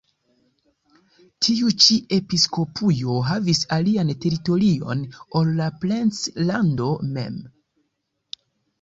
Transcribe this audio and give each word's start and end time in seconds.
Tiu 1.47 1.69
ĉi 1.85 1.97
episkopujo 2.17 3.19
havis 3.29 3.63
alian 3.79 4.13
teritorion 4.25 5.07
ol 5.43 5.55
la 5.63 5.71
princlando 5.85 6.93
mem. 7.17 7.41